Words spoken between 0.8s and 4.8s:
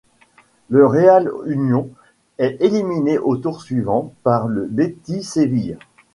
Real Unión est éliminé au tour suivant par le